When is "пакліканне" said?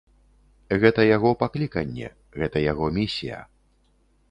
1.43-2.09